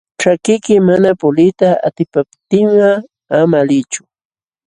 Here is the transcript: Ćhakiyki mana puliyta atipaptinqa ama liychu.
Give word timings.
Ćhakiyki 0.19 0.75
mana 0.87 1.09
puliyta 1.19 1.69
atipaptinqa 1.87 2.89
ama 3.39 3.59
liychu. 3.67 4.01